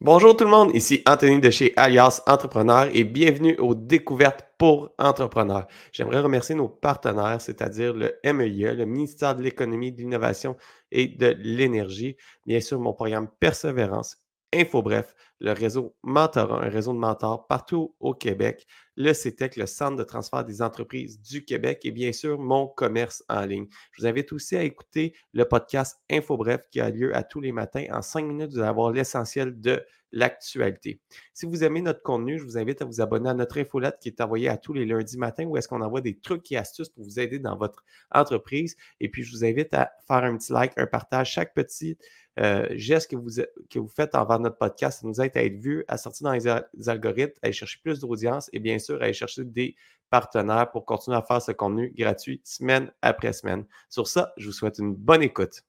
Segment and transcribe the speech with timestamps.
[0.00, 4.94] Bonjour tout le monde, ici Anthony de chez Alias Entrepreneur et bienvenue aux découvertes pour
[4.96, 5.66] entrepreneurs.
[5.90, 10.56] J'aimerais remercier nos partenaires, c'est-à-dire le MEIE, le ministère de l'Économie, de l'Innovation
[10.92, 12.16] et de l'Énergie,
[12.46, 14.18] bien sûr mon programme Persévérance,
[14.54, 19.96] InfoBref, le réseau Mentorat, un réseau de mentors partout au Québec, le CETEC, le Centre
[19.96, 23.68] de transfert des entreprises du Québec et bien sûr mon commerce en ligne.
[23.92, 27.52] Je vous invite aussi à écouter le podcast InfoBref qui a lieu à tous les
[27.52, 27.86] matins.
[27.92, 31.00] En cinq minutes, vous allez avoir l'essentiel de l'actualité.
[31.34, 34.08] Si vous aimez notre contenu, je vous invite à vous abonner à notre infolette qui
[34.08, 36.88] est envoyée à tous les lundis matins où est-ce qu'on envoie des trucs et astuces
[36.88, 38.76] pour vous aider dans votre entreprise.
[39.00, 41.32] Et puis, je vous invite à faire un petit like, un partage.
[41.32, 41.98] Chaque petit
[42.38, 43.30] euh, geste que vous,
[43.68, 46.32] que vous faites envers notre podcast, ça nous aide à être vu, à sortir dans
[46.32, 49.74] les, algorithmes, à aller chercher plus d'audience et bien sûr à aller chercher des
[50.08, 53.64] partenaires pour continuer à faire ce contenu gratuit semaine après semaine.
[53.88, 55.62] Sur ça, je vous souhaite une bonne écoute.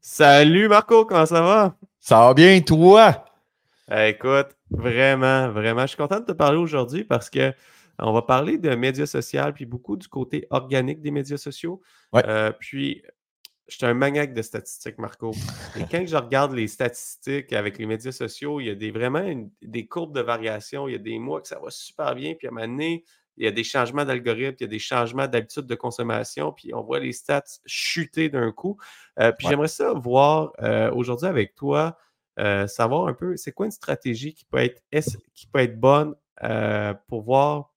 [0.00, 1.76] Salut Marco, comment ça va?
[1.98, 3.24] Ça va bien, toi?
[3.90, 7.52] Écoute, vraiment, vraiment, je suis content de te parler aujourd'hui parce que
[7.98, 11.80] on va parler de médias sociaux, puis beaucoup du côté organique des médias sociaux.
[12.16, 13.02] Euh, puis,
[13.68, 15.32] je suis un maniaque de statistiques, Marco.
[15.76, 19.24] Et quand je regarde les statistiques avec les médias sociaux, il y a des, vraiment
[19.62, 20.88] des courbes de variation.
[20.88, 23.04] Il y a des mois que ça va super bien, puis à un moment donné,
[23.36, 26.72] il y a des changements d'algorithme, il y a des changements d'habitude de consommation, puis
[26.74, 28.76] on voit les stats chuter d'un coup.
[29.18, 31.96] Euh, puis j'aimerais ça voir euh, aujourd'hui avec toi,
[32.38, 34.82] euh, savoir un peu, c'est quoi une stratégie qui peut être,
[35.34, 36.14] qui peut être bonne
[37.08, 37.74] pour voir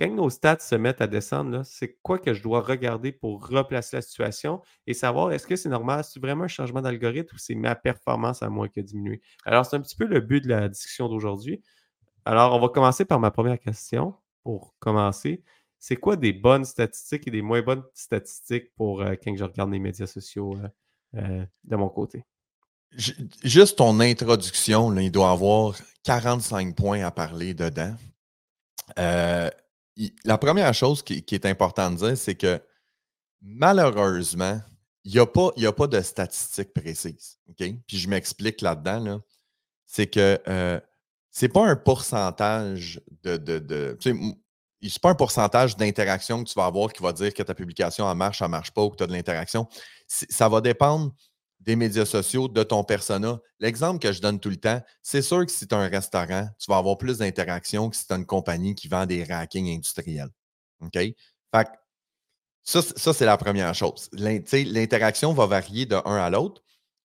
[0.00, 3.96] quand nos stats se mettent à descendre, c'est quoi que je dois regarder pour replacer
[3.98, 7.54] la situation et savoir est-ce que c'est normal, c'est vraiment un changement d'algorithme ou c'est
[7.54, 9.20] ma performance à moi qui a diminué?
[9.44, 11.62] Alors, c'est un petit peu le but de la discussion d'aujourd'hui.
[12.24, 15.42] Alors, on va commencer par ma première question pour commencer.
[15.78, 19.70] C'est quoi des bonnes statistiques et des moins bonnes statistiques pour euh, quand je regarde
[19.70, 20.68] les médias sociaux euh,
[21.16, 22.24] euh, de mon côté?
[23.44, 25.74] Juste ton introduction, il doit avoir
[26.04, 27.94] 45 points à parler dedans
[30.24, 32.60] la première chose qui, est importante de dire, c'est que
[33.40, 34.60] malheureusement,
[35.04, 37.38] il n'y a, pas, a pas de statistiques précises.
[37.56, 39.20] Puis je m'explique là-dedans.
[39.86, 40.80] c'est que euh,
[41.30, 43.36] ce n'est pas un pourcentage de.
[43.36, 43.98] de,
[44.82, 48.12] c'est pas un pourcentage d'interaction que tu vas avoir qui va dire que ta publication
[48.14, 49.68] marche, elle marche pas ou que tu as de l'interaction.
[50.06, 51.12] Ça va dépendre
[51.60, 53.38] des médias sociaux, de ton persona.
[53.58, 56.48] L'exemple que je donne tout le temps, c'est sûr que si tu as un restaurant,
[56.58, 59.68] tu vas avoir plus d'interactions que si tu as une compagnie qui vend des rackings
[59.74, 60.30] industriels.
[60.80, 60.94] OK?
[60.94, 61.68] Fait
[62.62, 64.08] ça, ça c'est la première chose.
[64.12, 66.62] L'interaction va varier de un à l'autre.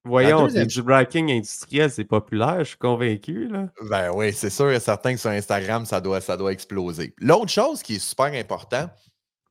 [0.05, 3.47] Voyons, du racking industriel, c'est populaire, je suis convaincu.
[3.47, 3.69] Là.
[3.83, 7.13] Ben oui, c'est sûr et certain que sur Instagram, ça doit, ça doit exploser.
[7.19, 8.89] L'autre chose qui est super important,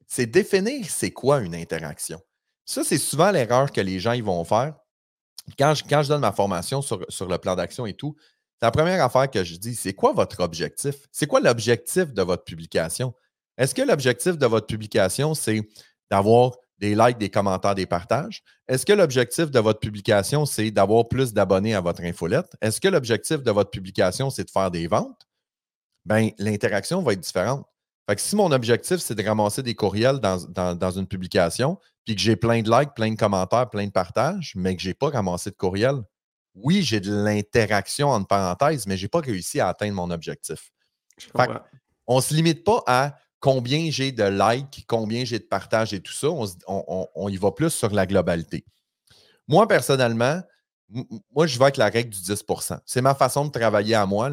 [0.06, 2.20] c'est définir c'est quoi une interaction.
[2.66, 4.74] Ça, c'est souvent l'erreur que les gens ils vont faire
[5.58, 8.14] quand je, donne ma formation sur, le plan d'action et tout,
[8.60, 10.94] la première affaire que je dis, c'est quoi votre objectif?
[11.10, 13.12] C'est quoi l'objectif de votre publication?
[13.58, 15.62] Est-ce que l'objectif de votre publication, c'est
[16.10, 18.42] d'avoir des likes, des commentaires, des partages?
[18.68, 22.52] Est-ce que l'objectif de votre publication, c'est d'avoir plus d'abonnés à votre infolette?
[22.60, 25.26] Est-ce que l'objectif de votre publication, c'est de faire des ventes?
[26.04, 27.66] Bien, l'interaction va être différente.
[28.08, 32.20] Fait que si mon objectif, c'est de ramasser des courriels dans, une publication, puis que
[32.20, 35.10] j'ai plein de likes, plein de commentaires, plein de partages, mais que je n'ai pas
[35.10, 36.02] ramassé de courriel,
[36.54, 40.72] oui, j'ai de l'interaction entre parenthèses, mais je n'ai pas réussi à atteindre mon objectif.
[42.06, 46.00] on ne se limite pas à combien j'ai de likes, combien j'ai de partages et
[46.00, 46.28] tout ça.
[46.66, 48.64] On, y va plus sur la globalité.
[49.48, 50.42] Moi, personnellement,
[51.34, 54.30] moi, je vais avec la règle du 10% C'est ma façon de travailler à moi.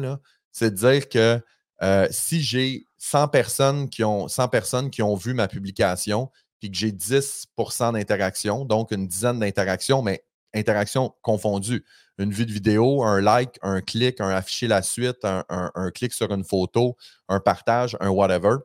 [0.52, 1.40] C'est de dire que
[1.82, 6.70] euh, si j'ai 100 personnes, qui ont, 100 personnes qui ont vu ma publication, puis
[6.70, 11.84] que j'ai 10% d'interaction, donc une dizaine d'interactions, mais interactions confondues.
[12.18, 16.30] Une vue de vidéo, un like, un clic, un afficher la suite, un, clic sur
[16.32, 16.96] une photo,
[17.28, 18.56] un partage, un whatever.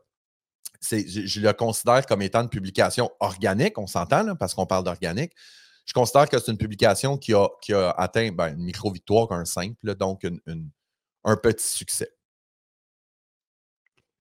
[0.82, 5.32] Je, je, le considère comme étant une publication organique, on s'entend, parce qu'on parle d'organique.
[5.86, 9.46] Je considère que c'est une publication qui a, qui a atteint ben, une micro-victoire, un
[9.46, 10.26] simple, donc
[11.24, 12.12] un petit succès.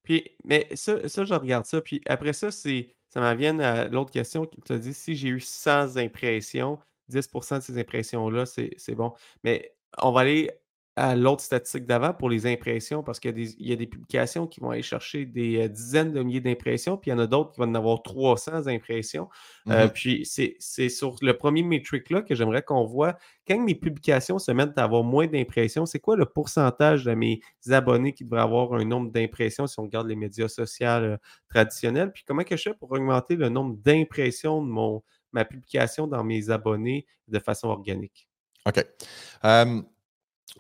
[0.05, 1.81] Puis, mais ça, ça, je regarde ça.
[1.81, 5.29] Puis après ça, c'est ça m'en vient à l'autre question qui te dit si j'ai
[5.29, 6.79] eu 100 impressions,
[7.09, 9.13] 10% de ces impressions-là, c'est bon.
[9.45, 9.73] Mais
[10.03, 10.51] on va aller
[10.97, 14.71] à l'autre statistique d'avant pour les impressions, parce qu'il y, a des publications qui vont
[14.71, 17.61] aller chercher des euh, dizaines de milliers d'impressions, puis il y en a d'autres qui
[17.61, 19.29] vont en avoir 300 impressions.
[19.69, 19.93] Euh, mm-hmm.
[19.93, 24.79] puis c'est sur le premier métrique-là que j'aimerais qu'on voit, quand mes publications se mettent
[24.79, 28.85] à avoir moins d'impressions, c'est quoi le pourcentage de mes abonnés qui devraient avoir un
[28.85, 31.17] nombre d'impressions si on regarde les médias sociaux euh,
[31.49, 32.13] traditionnels?
[32.13, 35.03] Puis comment que je fais pour augmenter le nombre d'impressions de mon,
[35.33, 38.29] ma publication dans mes abonnés de façon organique?
[38.67, 38.85] OK.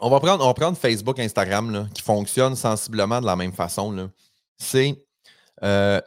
[0.00, 4.10] On va prendre, on va prendre Facebook, Instagram, qui fonctionnent sensiblement de la même façon.
[4.58, 5.04] C'est.
[5.62, 6.00] Euh,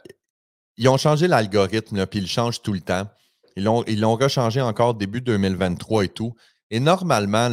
[0.76, 3.08] ils ont changé l'algorithme, puis ils le changent tout le temps.
[3.56, 6.34] Ils l'ont, rechangé encore début 2023 et tout.
[6.70, 7.50] Et normalement,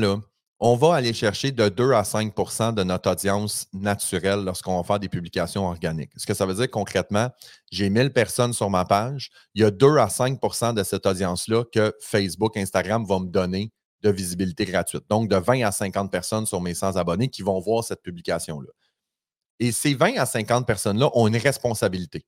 [0.60, 5.00] on va aller chercher de 2 à 5% de notre audience naturelle lorsqu'on va faire
[5.00, 6.12] des publications organiques.
[6.16, 7.30] Ce que ça veut dire concrètement,
[7.72, 11.63] j'ai 1000 personnes sur ma page, il y a 2 à 5% de cette audience-là
[11.74, 13.72] que Facebook, Instagram vont me donner
[14.06, 15.04] de visibilité gratuite.
[15.10, 18.69] Donc, de 20 à 50 personnes sur mes 100 abonnés qui vont voir cette publication-là.
[19.60, 22.25] Et ces 20 à 50 personnes-là ont une responsabilité.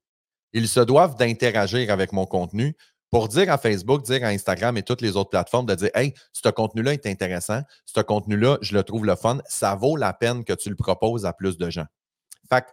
[0.53, 2.75] Ils se doivent d'interagir avec mon contenu
[3.11, 6.13] pour dire à Facebook, dire à Instagram et toutes les autres plateformes de dire Hey,
[6.33, 10.43] ce contenu-là est intéressant, ce contenu-là, je le trouve le fun, ça vaut la peine
[10.43, 11.85] que tu le proposes à plus de gens.
[12.49, 12.71] Fait que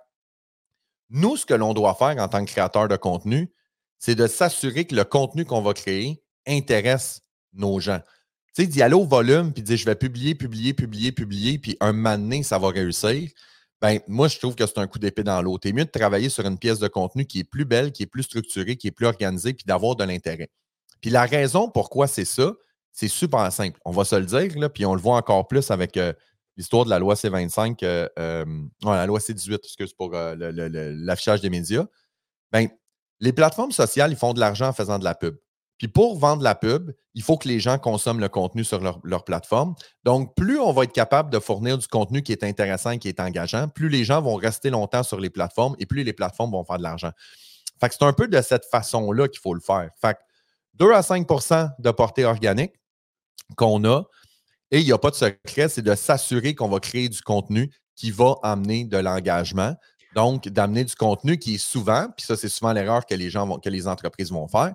[1.11, 3.53] nous, ce que l'on doit faire en tant que créateur de contenu,
[3.99, 7.21] c'est de s'assurer que le contenu qu'on va créer intéresse
[7.53, 8.01] nos gens.
[8.55, 11.59] Tu sais, d'y aller au volume puis de dire je vais publier, publier, publier, publier,
[11.59, 13.31] puis un moment donné, ça va réussir.
[13.81, 15.59] Ben, moi, je trouve que c'est un coup d'épée dans l'eau.
[15.63, 18.07] C'est mieux de travailler sur une pièce de contenu qui est plus belle, qui est
[18.07, 20.49] plus structurée, qui est plus organisée, puis d'avoir de l'intérêt.
[21.01, 22.53] Puis la raison pourquoi c'est ça,
[22.93, 23.79] c'est super simple.
[23.85, 26.13] On va se le dire, là, puis on le voit encore plus avec euh,
[26.57, 28.45] l'histoire de la loi C25, euh, euh,
[28.85, 31.85] la loi C18, excuse pour l'affichage des médias.
[32.53, 32.69] Ben,
[33.21, 35.37] les plateformes sociales, ils font de l'argent en faisant de la pub.
[35.79, 39.25] Puis pour vendre la pub, il faut que les gens consomment le contenu sur leur,
[39.25, 39.75] plateforme.
[40.05, 43.09] Donc, plus on va être capable de fournir du contenu qui est intéressant et qui
[43.09, 46.53] est engageant, plus les gens vont rester longtemps sur les plateformes et plus les plateformes
[46.53, 47.11] vont faire de l'argent.
[47.81, 49.91] Fait que c'est un peu de cette façon-là qu'il faut le faire.
[50.01, 50.21] Fait que
[50.75, 52.73] 2 à 5% de portée organique
[53.57, 54.05] qu'on a,
[54.71, 57.73] et il n'y a pas de secret, c'est de s'assurer qu'on va créer du contenu
[57.95, 59.77] qui va amener de l'engagement.
[60.15, 63.47] Donc, d'amener du contenu qui est souvent, puis ça, c'est souvent l'erreur que les gens
[63.47, 64.75] vont, que les entreprises vont faire,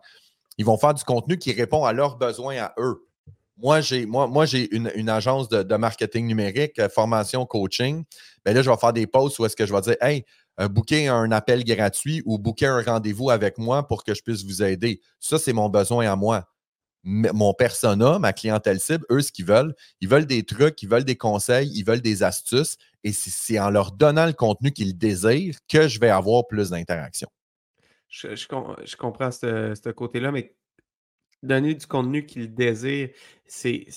[0.60, 3.08] ils vont faire du contenu qui répond à leurs besoins à eux.
[3.56, 8.04] Moi, j'ai une, agence de, marketing numérique, euh, formation, coaching.
[8.46, 10.26] Bien là, je vais faire des posts où est-ce que je vais dire Hey,
[10.60, 14.44] euh, booker un appel gratuit ou booker un rendez-vous avec moi pour que je puisse
[14.44, 15.00] vous aider.
[15.22, 16.46] Ça, c'est mon besoin à moi.
[17.04, 21.06] mon persona, ma clientèle cible, eux, ce qu'ils veulent, ils veulent des trucs, ils veulent
[21.06, 22.76] des conseils, ils veulent des astuces.
[23.06, 27.30] Et c'est en leur donnant le contenu qu'ils désirent que je vais avoir plus d'interactions.
[28.10, 28.48] Je,
[28.98, 30.56] comprends ce, côté-là, mais
[31.44, 33.10] donner du contenu qu'il désire,
[33.46, 33.88] c'est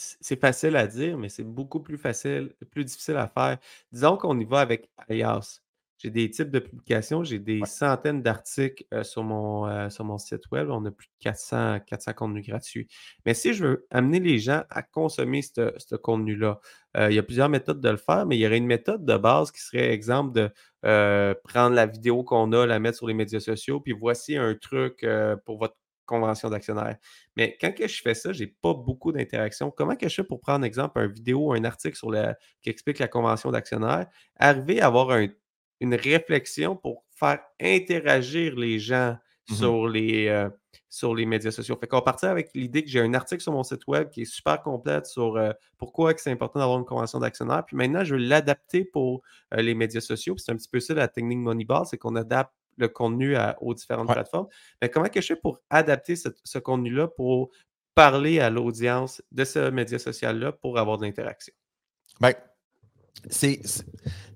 [0.40, 3.58] facile à dire, mais c'est beaucoup plus facile, plus difficile à faire.
[3.90, 5.60] Disons qu'on y va avec Ayas.
[6.02, 10.18] J'ai des types de publications, j'ai des centaines d'articles euh, sur, mon, euh, sur mon
[10.18, 10.68] site web.
[10.68, 12.88] On a plus de 400, 400 contenus gratuits.
[13.24, 16.58] Mais si je veux amener les gens à consommer ce contenu-là,
[16.96, 19.04] euh, il y a plusieurs méthodes de le faire, mais il y aurait une méthode
[19.04, 20.50] de base qui serait exemple de
[21.44, 25.06] prendre la vidéo qu'on a, la mettre sur les médias sociaux, puis voici un truc
[25.44, 26.96] pour votre convention d'actionnaire.
[27.36, 29.70] Mais quand que je fais ça, je n'ai pas beaucoup d'interactions.
[29.70, 32.70] Comment que je fais pour prendre exemple une vidéo ou un article sur la, qui
[32.70, 34.06] explique la convention d'actionnaire,
[34.36, 35.28] arriver à avoir un
[35.82, 39.16] une réflexion pour faire interagir les gens
[39.50, 40.48] mmh sur, les, euh,
[40.88, 41.76] sur les médias sociaux.
[41.76, 44.22] Fait qu'on va partir avec l'idée que j'ai un article sur mon site web qui
[44.22, 47.64] est super complète sur euh, pourquoi c'est important d'avoir une convention d'actionnaire.
[47.66, 50.36] Puis maintenant, je vais l'adapter pour euh, les médias sociaux.
[50.38, 54.10] c'est un petit peu ça la technique Moneyball, c'est qu'on adapte le contenu aux différentes
[54.10, 54.46] plateformes.
[54.80, 57.50] Mais comment que je fais pour adapter ce, contenu-là pour
[57.94, 61.52] parler à l'audience de ce média social-là pour avoir de l'interaction?
[62.20, 62.32] Bien,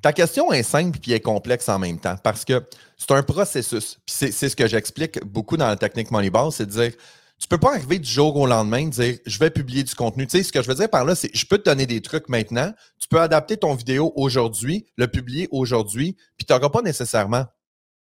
[0.03, 2.65] ta question est simple puis est complexe en même temps parce que
[2.97, 3.99] c'est un processus.
[4.07, 6.93] c'est, ce que j'explique beaucoup dans la technique Moneyball, c'est de dire
[7.39, 10.27] tu peux pas arriver du jour au lendemain et dire je vais publier du contenu.
[10.27, 12.01] Tu sais, ce que je veux dire par là, c'est je peux te donner des
[12.01, 16.83] trucs maintenant, tu peux adapter ton vidéo aujourd'hui, le publier aujourd'hui, puis tu n'auras pas
[16.83, 17.45] nécessairement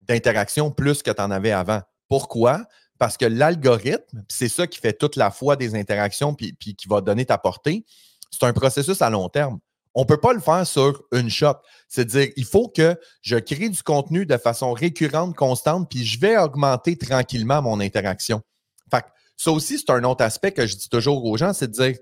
[0.01, 1.81] d'interaction plus que tu en avais avant.
[2.09, 2.65] Pourquoi?
[2.97, 6.87] Parce que l'algorithme, c'est ça qui fait toute la foi des interactions puis, puis qui
[6.87, 7.85] va donner ta portée,
[8.29, 9.59] c'est un processus à long terme.
[9.93, 11.55] On ne peut pas le faire sur une shot.
[11.87, 16.37] C'est-à-dire, il faut que je crée du contenu de façon récurrente, constante, puis je vais
[16.37, 18.41] augmenter tranquillement mon interaction.
[18.89, 19.03] Fait
[19.35, 21.95] ça aussi, c'est un autre aspect que je dis toujours aux gens, c'est de dire,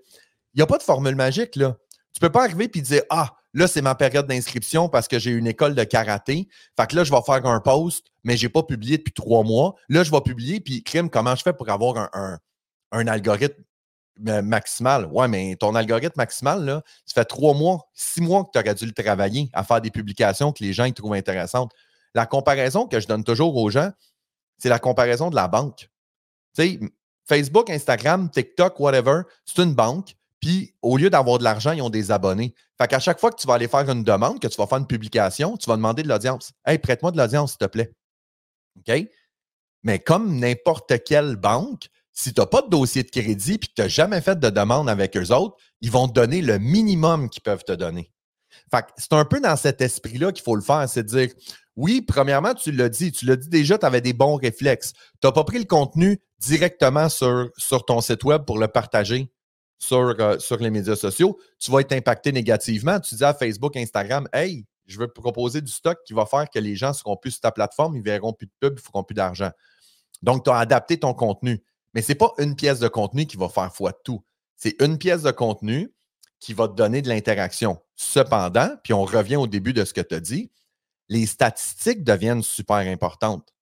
[0.53, 1.77] il n'y a pas de formule magique, là.
[2.13, 5.19] Tu ne peux pas arriver et dire, ah, là, c'est ma période d'inscription parce que
[5.19, 6.48] j'ai une école de karaté.
[6.75, 9.43] Fait que là, je vais faire un post, mais je n'ai pas publié depuis trois
[9.43, 9.75] mois.
[9.89, 12.39] Là, je vais publier, puis crime, comment je fais pour avoir un,
[12.91, 13.63] un algorithme
[14.19, 15.05] maximal.
[15.07, 18.75] Ouais, mais ton algorithme maximal, là, ça fait trois mois, six mois que tu aurais
[18.75, 21.71] dû le travailler à faire des publications que les gens trouvent intéressantes.
[22.13, 23.91] La comparaison que je donne toujours aux gens,
[24.57, 25.89] c'est la comparaison de la banque.
[26.55, 26.79] Tu sais,
[27.27, 30.15] Facebook, Instagram, TikTok, whatever, c'est une banque.
[30.41, 32.55] Puis, au lieu d'avoir de l'argent, ils ont des abonnés.
[32.77, 34.77] Fait qu'à chaque fois que tu vas aller faire une demande, que tu vas faire
[34.77, 36.53] une publication, tu vas demander de l'audience.
[36.65, 37.91] Hey, prête-moi de l'audience, s'il te plaît.
[38.77, 39.07] OK?
[39.83, 41.89] Mais comme n'importe quelle banque,
[42.21, 44.49] Si tu n'as pas de dossier de crédit et que tu n'as jamais fait de
[44.49, 48.11] demande avec eux autres, ils vont donner le minimum qu'ils peuvent te donner.
[48.97, 51.29] C'est un peu dans cet esprit-là qu'il faut le faire, c'est de dire
[51.77, 54.91] oui, premièrement, tu l'as dit, tu l'as dit déjà, tu avais des bons réflexes.
[54.91, 57.51] Tu n'as pas pris le contenu directement sur,
[57.88, 59.31] ton site web pour le partager
[59.77, 61.39] sur, euh, sur les médias sociaux.
[61.57, 62.99] Tu vas être impacté négativement.
[62.99, 66.59] Tu dis à Facebook, Instagram, hey, je veux proposer du stock qui va faire que
[66.59, 69.15] les gens seront plus sur ta plateforme, ils verront plus de pub, ils feront plus
[69.15, 69.51] d'argent.
[70.21, 71.63] Donc, tu as adapté ton contenu.
[71.93, 74.24] Mais ce n'est pas une pièce de contenu qui va faire foi de tout.
[74.55, 75.93] C'est une pièce de contenu
[76.39, 77.81] qui va te donner de l'interaction.
[77.96, 80.51] Cependant, puis on revient au début de ce que tu as dit,
[81.10, 83.53] les statistiques deviennent super importantes.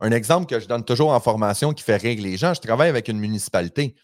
[0.00, 2.88] Un exemple que je donne toujours en formation qui fait rire les gens, je travaille
[2.88, 3.94] avec une municipalité.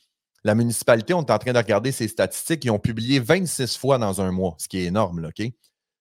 [0.44, 2.64] La municipalité, on est en train de regarder ses statistiques.
[2.64, 5.34] Ils ont publié 26 fois dans un mois, ce qui est énorme, OK?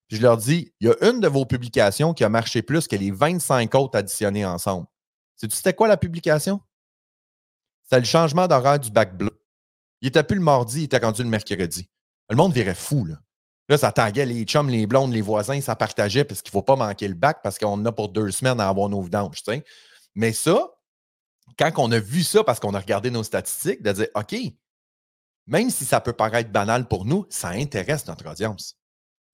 [0.09, 2.87] Puis je leur dis, il y a une de vos publications qui a marché plus
[2.87, 4.87] que les 25 autres additionnées ensemble.
[5.35, 6.61] Sais-tu c'était quoi la publication?
[7.89, 9.31] C'était le changement d'horaire du bac bleu.
[10.01, 11.89] Il était plus le mardi, il était rendu le mercredi.
[12.29, 13.15] Le monde virait fou, là.
[13.67, 16.61] Là, ça taguait les chums, les blondes, les voisins, ça partageait parce qu'il ne faut
[16.61, 19.41] pas manquer le bac parce qu'on a pour deux semaines à avoir nos vidanges.
[20.13, 20.69] Mais ça,
[21.57, 24.35] quand on a vu ça parce qu'on a regardé nos statistiques, de dire OK,
[25.47, 28.75] même si ça peut paraître banal pour nous, ça intéresse notre audience.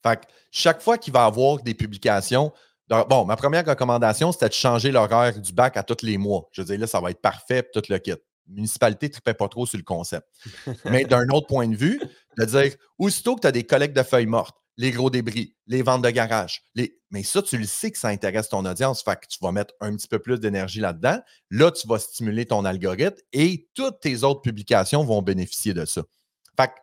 [0.02, 2.54] Fait que chaque fois qu'il va y avoir des publications,
[2.88, 6.48] bon, ma première recommandation, c'était de changer l'horaire du bac à tous les mois.
[6.54, 8.14] Je veux dire, là, ça va être parfait, tout le kit
[8.48, 10.28] municipalité ne tripait pas trop sur le concept.
[10.86, 12.02] Mais d'un autre point de vue,
[12.38, 15.82] de dire, aussitôt que tu as des collectes de feuilles mortes, les gros débris, les
[15.82, 17.00] ventes de garage, les...
[17.10, 19.74] mais ça, tu le sais que ça intéresse ton audience, fait que tu vas mettre
[19.80, 21.20] un petit peu plus d'énergie là-dedans.
[21.50, 26.04] Là, tu vas stimuler ton algorithme et toutes tes autres publications vont bénéficier de ça.
[26.58, 26.74] Fait que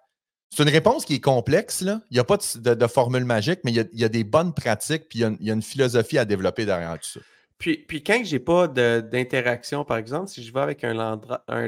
[0.54, 1.80] c'est une réponse qui est complexe.
[1.80, 2.00] Là.
[2.10, 5.20] Il n'y a pas de, formule magique, mais il y, a, des bonnes pratiques, puis
[5.20, 7.20] il y, a, une philosophie à développer derrière tout ça.
[7.62, 10.94] Puis, puis quand j'ai pas d'interaction, par exemple, si je vais avec un,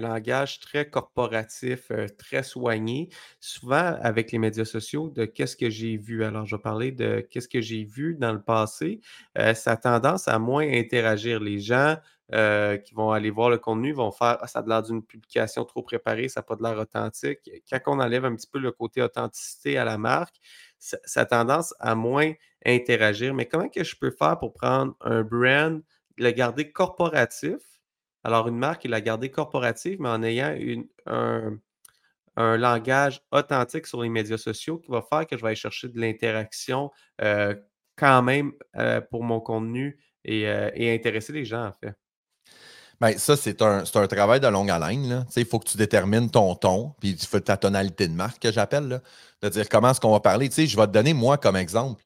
[0.01, 5.97] langage très corporatif, euh, très soigné, souvent avec les médias sociaux, de qu'est-ce que j'ai
[5.97, 6.25] vu?
[6.25, 9.01] Alors, je vais parler de qu'est-ce que j'ai vu dans le passé.
[9.39, 11.39] Euh, ça a tendance à moins interagir.
[11.39, 11.95] Les gens
[12.33, 15.65] euh, qui vont aller voir le contenu vont faire ah, ça a l'air d'une publication
[15.65, 17.39] trop préparée, ça n'a pas de l'air authentique.
[17.71, 20.37] Quand on enlève un petit peu le côté authenticité à la marque,
[20.85, 22.33] ça, a tendance à moins
[22.65, 23.35] interagir.
[23.35, 25.83] Mais comment que je peux faire pour prendre un brand,
[26.19, 27.59] le garder corporatif?
[28.23, 30.57] Alors, une marque, il la garder corporative, mais en ayant
[31.07, 31.59] un,
[32.37, 36.01] langage authentique sur les médias sociaux qui va faire que je vais aller chercher de
[36.01, 37.55] l'interaction euh,
[37.97, 41.95] quand même euh, pour mon contenu et, euh, et, intéresser les gens, en fait.
[43.01, 45.27] Bien, ça, c'est un, un, travail de longue haleine.
[45.37, 48.53] Il faut que tu détermines ton ton, puis tu fais ta tonalité de marque que
[48.53, 49.03] j'appelle,
[49.43, 50.49] de dire comment est-ce qu'on va parler.
[50.51, 52.03] je vais te donner moi comme exemple.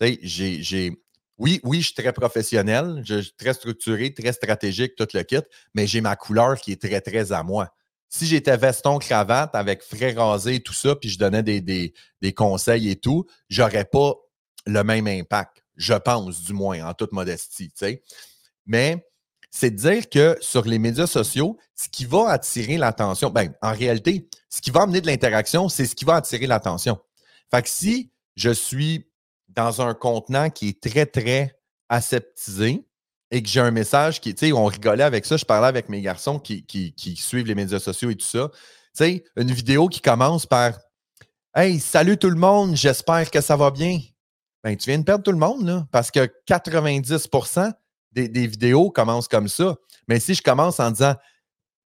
[0.00, 5.38] Oui, oui, je suis très professionnel, je suis très structuré, très stratégique, tout le kit,
[5.74, 7.72] mais j'ai ma couleur qui est très, très à moi.
[8.08, 11.92] Si j'étais veston, cravate, avec frais rasés et tout ça, puis je donnais des, des,
[12.22, 14.14] des conseils et tout, j'aurais pas
[14.66, 17.70] le même impact, je pense, du moins, en toute modestie.
[18.66, 19.07] Mais
[19.50, 23.72] c'est de dire que sur les médias sociaux, ce qui va attirer l'attention, ben, en
[23.72, 26.98] réalité, ce qui va amener de l'interaction, c'est ce qui va attirer l'attention.
[27.50, 29.10] Fait si je suis
[29.48, 32.84] dans un contenant qui est très, très aseptisé
[33.30, 35.88] et que j'ai un message qui, tu sais, on rigolait avec ça, je parlais avec
[35.88, 38.50] mes garçons qui, qui, suivent les médias sociaux et tout ça.
[38.52, 40.78] Tu sais, une vidéo qui commence par
[41.54, 44.00] Hey, salut tout le monde, j'espère que ça va bien.
[44.62, 47.26] Ben, tu viens de perdre tout le monde, là, parce que 90
[48.12, 49.76] des, vidéos commencent comme ça.
[50.08, 51.14] Mais si je commence en disant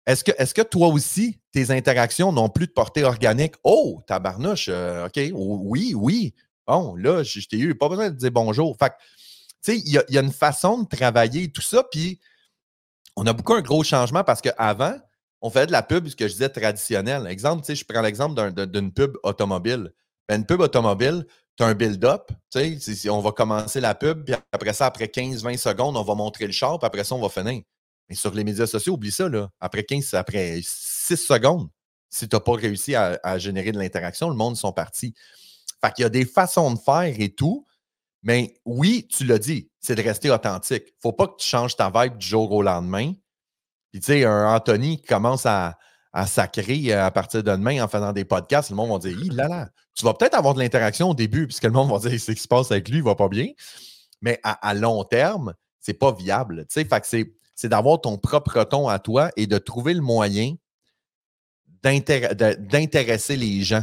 [0.06, 3.54] est-ce que, toi aussi, tes interactions n'ont plus de portée organique?
[3.62, 6.34] Oh, tabarnouche, euh, OK, oui, oui.
[6.66, 8.76] Bon, là, je, t'ai eu, pas besoin de dire bonjour.
[8.78, 8.92] Fait
[9.64, 12.18] tu sais, il y, a une façon de travailler tout ça, puis
[13.14, 14.96] on a beaucoup un gros changement parce qu'avant,
[15.40, 17.28] on faisait de la pub, ce que je disais traditionnelle.
[17.28, 19.92] Exemple, tu je prends l'exemple d'une pub automobile.
[20.28, 21.26] Ben, une pub automobile,
[21.62, 22.30] un build-up.
[23.08, 26.52] On va commencer la pub, puis après ça, après 15-20 secondes, on va montrer le
[26.52, 27.62] char, puis après ça, on va finir.
[28.08, 29.28] Mais sur les médias sociaux, oublie ça.
[29.28, 29.48] Là.
[29.60, 31.68] Après 15, après 6 secondes,
[32.10, 35.14] si tu n'as pas réussi à, générer de l'interaction, le monde sont partis.
[35.80, 37.66] Fait qu'il y a des façons de faire et tout.
[38.22, 40.84] Mais oui, tu l'as dit, c'est de rester authentique.
[40.86, 43.12] Il faut pas que tu changes ta vibe du jour au lendemain.
[43.90, 45.76] Puis, tu sais, un Anthony qui commence à,
[46.12, 49.18] à sacrer euh, à partir de demain en faisant des podcasts, le monde va dire
[49.34, 52.20] là là, tu vas peut-être avoir de l'interaction au début, puisque le monde va dire
[52.20, 53.48] ce qui se passe avec lui, il va pas bien.
[54.20, 56.66] Mais à, long terme, c'est pas viable.
[56.70, 56.88] Fait
[57.54, 60.54] c'est d'avoir ton propre ton à toi et de trouver le moyen
[61.82, 63.82] d'intéresser les gens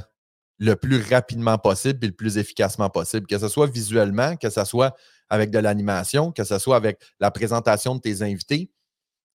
[0.58, 4.64] le plus rapidement possible et le plus efficacement possible, que ce soit visuellement, que ce
[4.66, 4.96] soit
[5.30, 8.72] avec de l'animation, que ce soit avec la présentation de tes invités.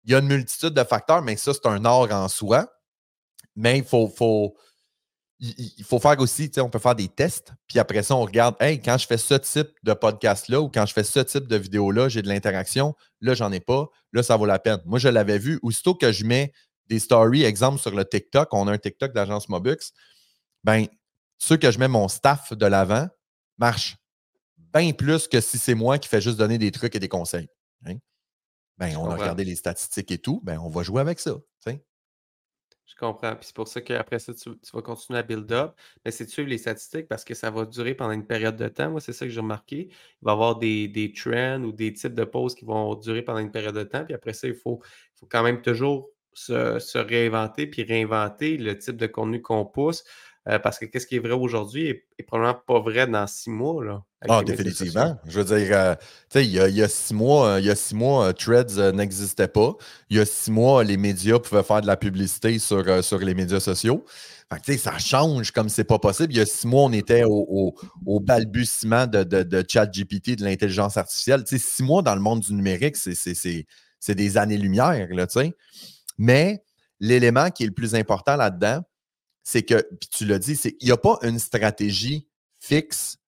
[0.05, 2.67] il y a une multitude de facteurs, mais ça, c'est un art en soi.
[3.57, 4.57] Mais il faut,
[5.41, 8.81] il faut faire aussi, on peut faire des tests, puis après ça, on regarde, hey,
[8.81, 12.09] quand je fais ce type de podcast-là ou quand je fais ce type de vidéo-là,
[12.09, 14.81] j'ai de l'interaction, là, j'en ai pas, là, ça vaut la peine.
[14.87, 16.53] Moi, je l'avais vu, aussitôt que je mets
[16.87, 19.93] des stories, exemple sur le TikTok, on a un TikTok d'agence Mobux,
[20.63, 20.87] ben,
[21.39, 23.09] ceux que je mets mon staff de l'avant
[23.59, 23.97] marchent
[24.57, 27.49] bien plus que si c'est moi qui fais juste donner des trucs et des conseils.
[27.87, 27.95] Hein.
[28.79, 31.37] Ben, on a regardé les statistiques et tout, ben, on va jouer avec ça.
[32.87, 33.35] Je comprends.
[33.35, 35.75] Puis c'est pour ça qu'après ça, tu, vas continuer à build up.
[36.05, 38.69] Mais c'est de suivre les statistiques parce que ça va durer pendant une période de
[38.69, 38.91] temps.
[38.91, 39.89] Moi, c'est ça que j'ai remarqué.
[39.91, 43.23] Il va y avoir des, des trends ou des types de pauses qui vont durer
[43.23, 44.05] pendant une période de temps.
[44.05, 44.81] Puis après ça, il faut,
[45.15, 50.05] faut quand même toujours se, réinventer puis réinventer le type de contenu qu'on pousse.
[50.47, 51.87] Euh, parce que qu'est-ce qui est vrai aujourd'hui
[52.19, 53.83] est, probablement pas vrai dans six mois.
[53.83, 55.17] Là, ah, définitivement.
[55.27, 57.95] Je veux dire, euh, tu sais, il y, a six mois, il y a six
[57.95, 59.73] mois, euh, Threads n'existait pas.
[60.11, 63.35] Il y a six mois, les médias pouvaient faire de la publicité sur, sur les
[63.35, 64.05] médias sociaux.
[64.67, 66.35] Fait ça change comme c'est pas possible.
[66.35, 67.75] Il y a six mois, on était au,
[68.21, 71.43] balbutiement de, de, de chat GPT, de l'intelligence artificielle.
[71.47, 75.09] sais, six mois dans le monde du numérique, c'est des années-lumière.
[76.19, 76.63] Mais
[77.01, 78.83] l'élément qui est le plus important là-dedans,
[79.45, 82.27] c'est que, puis tu l'as dit, c'est qu'il n'y a pas une stratégie
[82.59, 83.19] fixe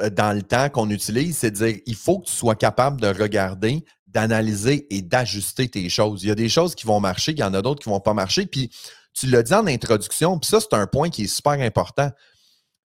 [0.00, 3.00] euh, dans le temps qu'on utilise, c'est de dire il faut que tu sois capable
[3.00, 6.22] de regarder, d'analyser et d'ajuster tes choses.
[6.22, 7.94] Il y a des choses qui vont marcher, il y en a d'autres qui ne
[7.94, 8.46] vont pas marcher.
[8.46, 8.70] Puis
[9.12, 12.10] tu l'as dit en introduction, puis ça, c'est un point qui est super important.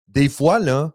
[0.08, 0.92] Des fois, là,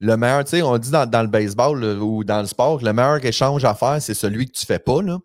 [0.00, 3.24] le meilleur, tu sais, on dit dans, le baseball ou dans le sport, le meilleur
[3.24, 5.00] échange à faire, c'est celui que tu ne fais pas.
[5.00, 5.18] Là.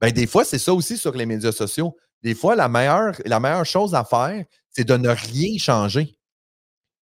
[0.00, 1.94] Ben, des fois, c'est ça aussi sur les médias sociaux.
[2.24, 6.18] Des fois, la meilleure, la meilleure chose à faire, c'est de ne rien changer.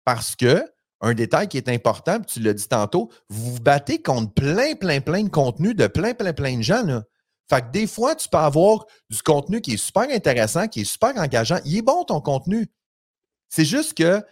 [0.03, 0.65] Parce que,
[1.01, 5.01] un détail qui est important, tu l'as dit tantôt, vous vous battez contre plein, plein,
[5.01, 6.83] plein de contenus de plein, plein, plein de gens.
[6.83, 7.03] Là.
[7.47, 10.85] Fait que des fois, tu peux avoir du contenu qui est super intéressant, qui est
[10.85, 11.59] super engageant.
[11.65, 12.71] Il est bon ton contenu.
[13.49, 14.23] C'est juste que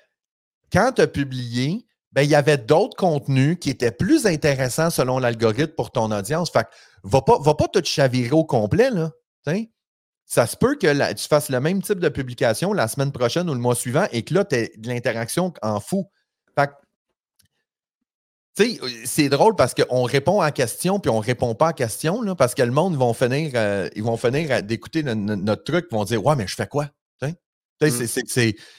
[0.74, 5.20] quand tu as publié, ben, il y avait d'autres contenus qui étaient plus intéressants selon
[5.20, 6.50] l'algorithme pour ton audience.
[6.50, 6.70] Fait que
[7.04, 8.90] va pas, va pas te chavirer au complet.
[8.90, 9.12] Là,
[10.32, 13.54] ça se peut que tu fasses le même type de publication la semaine prochaine ou
[13.54, 16.10] le mois suivant et que là, tu aies de l'interaction en fou.
[16.58, 16.70] Fait
[18.56, 21.74] tu sais, c'est drôle parce qu'on répond à question puis on ne répond pas à
[21.74, 25.88] question là, parce que le monde vont finir, euh, ils vont finir d'écouter notre truc
[25.92, 26.88] ils vont dire Ouais, mais je fais quoi?
[27.22, 27.90] Mm.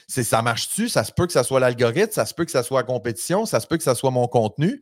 [0.07, 0.89] C'est, ça marche-tu?
[0.89, 3.45] Ça se peut que ça soit l'algorithme, ça se peut que ça soit la compétition,
[3.45, 4.81] ça se peut que ça soit mon contenu.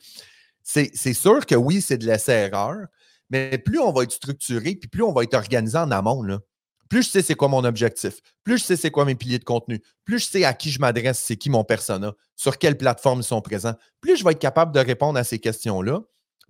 [0.63, 2.85] C'est, sûr que oui, c'est de l'essai-erreur,
[3.29, 6.39] mais plus on va être structuré, puis plus on va être organisé en amont, là,
[6.91, 9.45] plus je sais c'est quoi mon objectif, plus je sais c'est quoi mes piliers de
[9.45, 13.21] contenu, plus je sais à qui je m'adresse, c'est qui mon persona, sur quelle plateforme
[13.21, 16.01] ils sont présents, plus je vais être capable de répondre à ces questions-là,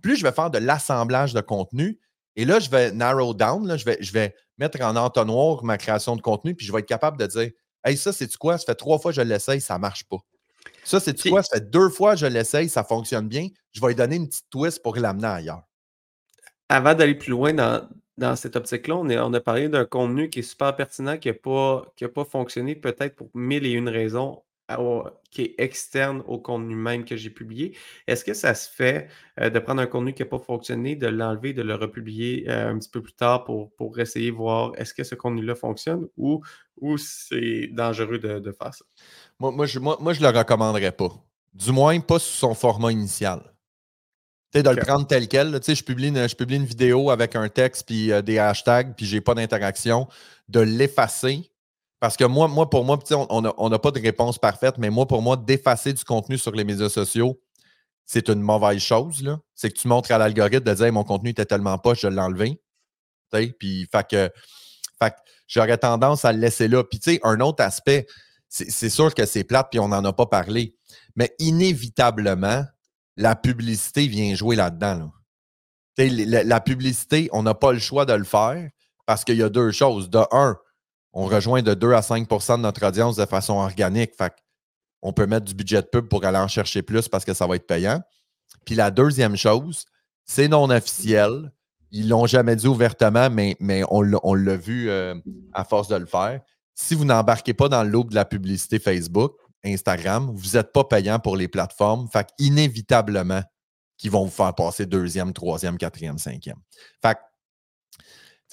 [0.02, 2.00] plus je vais faire de l'assemblage de contenu.
[2.36, 6.16] Et là, je vais narrow down, je, vais, je vais mettre en entonnoir ma création
[6.16, 7.52] de contenu, puis je vais être capable de dire
[7.84, 8.58] Hey, ça, c'est quoi?
[8.58, 10.18] Ça fait trois fois que je l'essaye, ça ne marche pas.
[10.84, 11.44] Ça, c'est quoi?
[11.44, 13.48] Ça fait deux fois que je l'essaye, ça fonctionne bien.
[13.74, 15.62] Je vais lui donner une petite twist pour l'amener ailleurs.
[16.68, 17.88] Avant d'aller plus loin dans,
[18.22, 21.92] dans cette optique-là, on, a parlé d'un contenu qui est super pertinent, qui n'a pas,
[22.14, 24.44] pas fonctionné peut-être pour mille et une raisons,
[25.32, 27.76] qui est externe au contenu même que j'ai publié.
[28.08, 31.08] Est-ce que ça se fait euh, de prendre un contenu qui n'a pas fonctionné, de
[31.08, 34.72] l'enlever, de le republier euh, un petit peu plus tard pour, pour essayer de voir
[34.78, 36.42] est-ce que ce contenu-là fonctionne ou,
[36.80, 38.86] ou c'est dangereux de, faire ça?
[39.40, 41.10] Moi, moi, je ne moi, je le recommanderais pas.
[41.54, 43.51] Du moins, pas sous son format initial
[44.54, 45.60] de le prendre tel quel.
[45.66, 49.06] je, publie une, je publie une vidéo avec un texte puis euh, des hashtags, puis
[49.06, 50.08] j'ai pas d'interaction,
[50.50, 51.50] de l'effacer.
[52.00, 55.22] Parce que moi, moi pour moi, on n'a pas de réponse parfaite, mais moi, pour
[55.22, 57.40] moi, d'effacer du contenu sur les médias sociaux,
[58.06, 59.24] c'est une mauvaise chose.
[59.54, 62.20] C'est que tu montres à l'algorithme de dire mon contenu était tellement pas, je l'ai
[62.20, 62.60] enlevé.
[63.60, 64.30] Puis, fait que,
[65.00, 65.14] fait
[65.48, 66.84] j'aurais tendance à le laisser là.
[66.84, 68.08] Puis, tu sais, un autre aspect,
[68.50, 70.76] c'est sûr que c'est plate, puis on n'en a pas parlé.
[71.16, 72.66] Mais inévitablement,
[73.18, 75.12] la publicité vient jouer là-dedans.
[75.98, 78.70] La, publicité, on n'a pas le choix de le faire
[79.06, 80.10] parce qu'il y a deux choses.
[80.10, 80.58] De un,
[81.14, 84.14] on rejoint de 2 à 5% de notre audience de façon organique.
[85.02, 87.46] On peut mettre du budget de pub pour aller en chercher plus parce que ça
[87.46, 88.02] va être payant.
[88.66, 89.86] Puis la deuxième chose,
[90.26, 91.52] c'est non officiel.
[91.92, 93.58] Ils ne l'ont jamais dit ouvertement, mais,
[93.90, 95.16] on l'a vu euh,
[95.54, 96.40] à force de le faire.
[96.74, 101.20] Si vous n'embarquez pas dans loop de la publicité Facebook, Instagram, vous n'êtes pas payant
[101.20, 102.08] pour les plateformes.
[102.12, 103.44] Fait inévitablement,
[104.02, 106.58] qu'ils vont vous faire passer deuxième, troisième, quatrième, cinquième.
[107.02, 107.18] Fait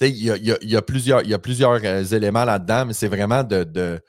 [0.01, 4.01] il y a, plusieurs, y a plusieurs euh, éléments là-dedans, mais c'est vraiment de,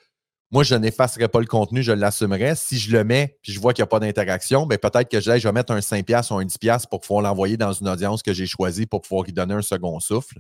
[0.53, 2.55] Moi, je n'effacerai pas le contenu, je l'assumerai.
[2.55, 5.19] Si je le mets puis je vois qu'il n'y a pas d'interaction, ben peut-être que
[5.19, 8.23] je, je vais mettre un 5$ ou un 10$ pour pouvoir l'envoyer dans une audience
[8.23, 10.39] que j'ai choisie pour pouvoir y donner un second souffle.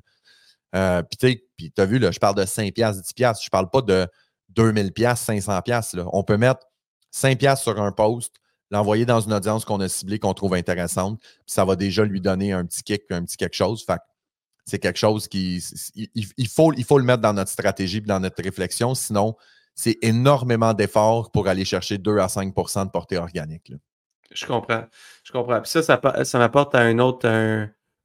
[0.76, 1.42] Euh, puis
[1.74, 3.42] tu as vu, là, je parle de 5 piastres, 10 piastres.
[3.42, 4.06] Je ne parle pas de
[4.50, 5.98] 2000 piastres, 500 piastres.
[6.12, 6.66] On peut mettre
[7.10, 8.34] 5 piastres sur un post,
[8.70, 12.20] l'envoyer dans une audience qu'on a ciblée, qu'on trouve intéressante, puis ça va déjà lui
[12.20, 13.84] donner un petit kick, un petit quelque chose.
[14.64, 15.62] C'est quelque chose qui.
[16.14, 18.94] Il, faut, le mettre dans notre stratégie dans notre réflexion.
[18.94, 19.36] Sinon,
[19.74, 23.72] c'est énormément d'efforts pour aller chercher 2 à 5% de portée organique.
[24.30, 24.84] Je comprends.
[25.24, 25.60] Je comprends.
[25.60, 27.26] Puis ça, ça, m'apporte à une autre,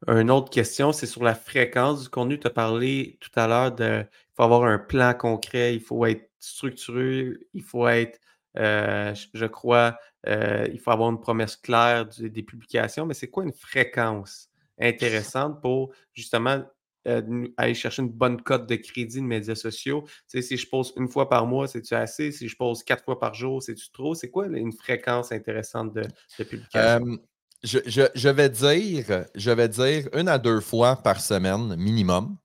[0.07, 0.91] un, autre question.
[0.91, 2.39] C'est sur la fréquence du contenu.
[2.39, 4.03] Tu as parlé tout à l'heure de.
[4.03, 8.19] Il faut avoir un plan concret, il faut être structuré, il faut être,
[8.57, 13.05] euh, je, crois, euh, il faut avoir une promesse claire des publications.
[13.05, 14.49] Mais c'est quoi une fréquence?
[14.79, 16.61] intéressante pour justement
[17.07, 20.05] euh, aller chercher une bonne cote de crédit de médias sociaux?
[20.27, 22.31] Si je pose une fois par mois, c'est-tu assez?
[22.31, 24.15] Si je pose quatre fois par jour, c'est-tu trop?
[24.15, 26.03] C'est quoi une fréquence intéressante de,
[26.37, 27.19] publication?
[27.63, 32.37] je, vais dire, je vais dire une à deux fois par semaine minimum.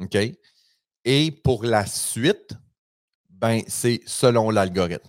[0.00, 0.16] OK?
[1.04, 2.52] Et pour la suite,
[3.40, 5.08] ben, c'est selon l'algorithme.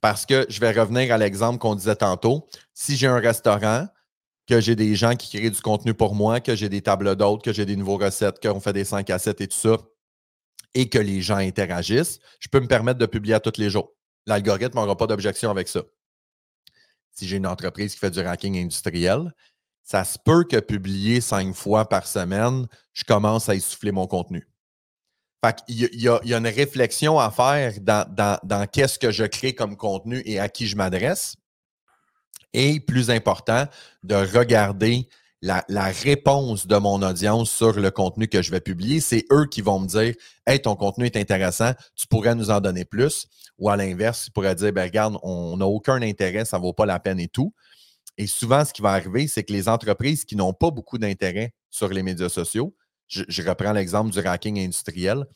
[0.00, 2.48] Parce que je vais revenir à l'exemple qu'on disait tantôt.
[2.72, 3.86] Si j'ai un restaurant,
[4.46, 7.44] que j'ai des gens qui créent du contenu pour moi, que j'ai des tables d'hôtes,
[7.44, 9.76] que j'ai des nouveaux recettes, qu'on fait des 5 à 7 et tout ça,
[10.74, 13.92] et que les gens interagissent, je peux me permettre de publier à tous les jours.
[14.26, 15.82] L'algorithme n'aura pas d'objection avec ça.
[17.12, 19.32] Si j'ai une entreprise qui fait du ranking industriel,
[19.84, 24.48] ça se peut que publier cinq fois par semaine, je commence à essouffler mon contenu.
[25.44, 29.24] Fait il, y a, y a, une réflexion à faire dans, dans qu'est-ce que je
[29.24, 31.36] crée comme contenu et à qui je m'adresse.
[32.52, 33.66] Et plus important,
[34.02, 35.08] de regarder
[35.42, 39.00] la, réponse de mon audience sur le contenu que je vais publier.
[39.00, 40.14] C'est eux qui vont me dire
[40.46, 43.26] Hey, ton contenu est intéressant, tu pourrais nous en donner plus.
[43.58, 46.72] Ou à l'inverse, ils pourraient dire ben, Regarde, on n'a aucun intérêt, ça ne vaut
[46.72, 47.54] pas la peine et tout.
[48.18, 51.54] Et souvent, ce qui va arriver, c'est que les entreprises qui n'ont pas beaucoup d'intérêt
[51.70, 52.74] sur les médias sociaux,
[53.10, 55.26] je, reprends l'exemple du ranking industriel,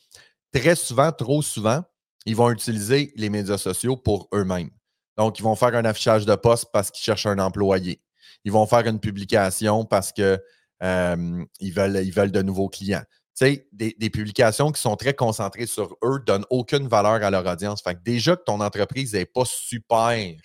[0.51, 1.83] très souvent, trop souvent,
[2.25, 4.71] ils vont utiliser les médias sociaux pour eux-mêmes.
[5.17, 8.01] Donc, ils vont faire un affichage de poste parce qu'ils cherchent un employé.
[8.43, 10.39] Ils vont faire une publication parce qu'ils
[10.81, 13.03] veulent, ils veulent de nouveaux clients.
[13.37, 17.81] Tu des, publications qui sont très concentrées sur eux donnent aucune valeur à leur audience.
[17.81, 20.35] Fait déjà que ton entreprise n'est pas super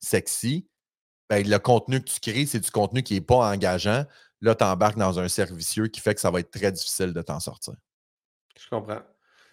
[0.00, 0.68] sexy,
[1.28, 4.04] ben, le contenu que tu crées, c'est du contenu qui n'est pas engageant.
[4.40, 7.22] Là, tu embarques dans un servicieux qui fait que ça va être très difficile de
[7.22, 7.74] t'en sortir.
[8.58, 9.02] Je comprends.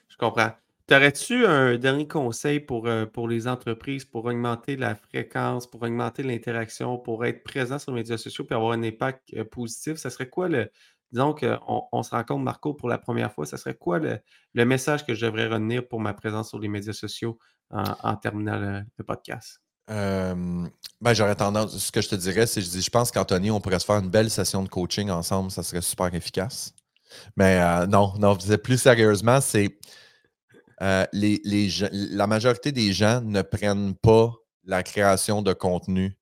[0.10, 0.52] Je comprends.
[0.88, 7.00] T'aurais-tu un dernier conseil pour, euh, les entreprises pour augmenter la fréquence, pour augmenter l'interaction,
[7.00, 9.96] pour être présent sur les médias sociaux et avoir un impact euh, positif?
[9.96, 10.70] Ça serait quoi le.
[11.12, 13.48] Disons qu'on on se rencontre, Marco, pour la première fois.
[13.48, 16.94] Ça serait quoi le, message que je devrais retenir pour ma présence sur les médias
[16.94, 17.40] sociaux
[17.72, 19.62] en, terminant le, podcast?
[19.88, 23.62] Ben, j'aurais tendance, ce que je te dirais, c'est je dis, je pense qu'Anthony, on
[23.62, 26.74] pourrait se faire une belle session de coaching ensemble, ça serait super efficace.
[27.38, 29.78] Mais euh, non, non, plus sérieusement, c'est
[30.82, 31.42] euh, les,
[31.92, 36.18] la majorité des gens ne prennent pas la création de contenu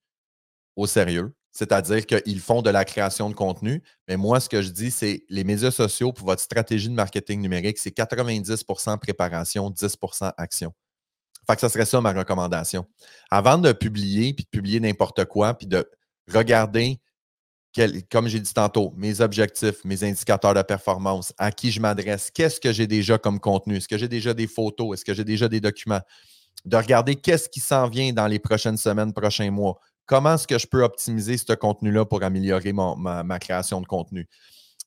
[0.76, 1.34] au sérieux.
[1.52, 3.84] C'est-à-dire qu'ils font de la création de contenu.
[4.08, 7.42] Mais moi, ce que je dis, c'est les médias sociaux pour votre stratégie de marketing
[7.42, 10.74] numérique, c'est 90% préparation, 10% action.
[11.48, 12.86] Fait que ça serait ça ma recommandation.
[13.30, 15.90] Avant de publier, puis de publier n'importe quoi, puis de
[16.32, 17.00] regarder
[18.12, 22.60] comme j'ai dit tantôt, mes objectifs, mes indicateurs de performance, à qui je m'adresse, qu'est-ce
[22.60, 25.48] que j'ai déjà comme contenu, est-ce que j'ai déjà des photos, est-ce que j'ai déjà
[25.48, 26.02] des documents,
[26.66, 30.60] de regarder qu'est-ce qui s'en vient dans les prochaines semaines, prochains mois, comment est-ce que
[30.60, 34.28] je peux optimiser ce contenu-là pour améliorer ma, création de contenu.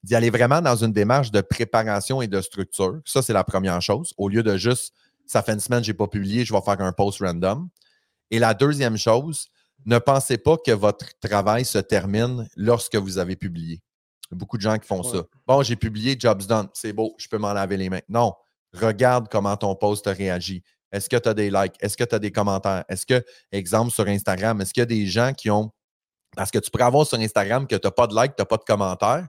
[0.05, 3.01] D'y aller vraiment dans une démarche de préparation et de structure.
[3.05, 4.12] Ça, c'est la première chose.
[4.16, 4.95] Au lieu de juste,
[5.27, 7.69] ça fait une semaine que je n'ai pas publié, je vais faire un post random.
[8.31, 9.49] Et la deuxième chose,
[9.85, 13.83] ne pensez pas que votre travail se termine lorsque vous avez publié.
[14.31, 15.23] Il y a beaucoup de gens qui font ça.
[15.47, 18.01] Bon, j'ai publié, jobs done, c'est beau, je peux m'en laver les mains.
[18.09, 18.35] Non,
[18.73, 20.62] regarde comment ton post réagit.
[20.91, 21.75] Est-ce que tu as des likes?
[21.81, 22.85] Est-ce que tu as des commentaires?
[22.89, 25.71] Est-ce que, exemple sur Instagram, est-ce qu'il y a des gens qui ont.
[26.37, 28.47] Parce que tu pourrais avoir sur Instagram que tu n'as pas de likes, tu n'as
[28.47, 29.27] pas de commentaires,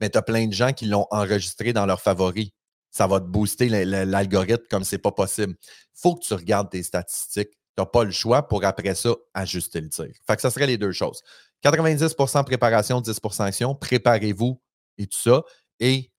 [0.00, 2.50] mais tu as plein de gens qui l'ont enregistré dans leurs favoris.
[2.96, 5.54] Ça va te booster l'algorithme comme c'est pas possible.
[5.60, 7.50] Il faut que tu regardes tes statistiques.
[7.50, 10.06] Tu n'as pas le choix pour après ça ajuster le tir.
[10.26, 11.20] Fait que ça serait les deux choses.
[11.62, 13.74] 90% préparation, 10% action.
[13.74, 14.58] Préparez-vous
[14.96, 15.42] et tout ça.
[15.78, 16.10] Et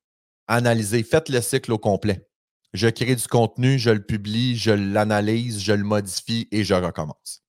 [0.48, 2.28] analysez, faites le cycle au complet.
[2.74, 7.44] Je crée du contenu, je le publie, je l'analyse, je le modifie et je recommence.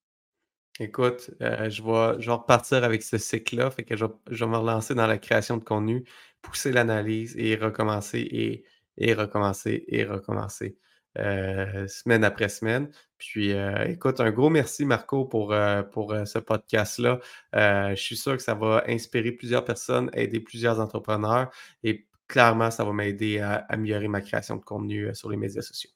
[0.81, 3.71] Écoute, euh, je, vais, je, repartir avec ce cycle-là.
[3.71, 6.09] Fait que je, vais me relancer dans la création de contenu,
[6.41, 8.65] pousser l'analyse et recommencer et,
[8.99, 10.77] et recommencer et recommencer.
[11.19, 12.91] Euh, semaine après semaine.
[13.17, 17.19] Puis, euh, écoute, un gros merci, Marco, pour, euh, pour ce podcast-là.
[17.53, 21.51] je suis sûr que ça va inspirer plusieurs personnes, aider plusieurs entrepreneurs.
[21.83, 25.91] Et clairement, ça va m'aider à améliorer ma création de contenu sur les médias sociaux.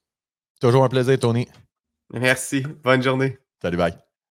[0.61, 1.47] Toujours un plaisir, Tony.
[2.13, 2.63] Merci.
[2.83, 3.39] Bonne journée.
[3.61, 4.12] Salut, bye.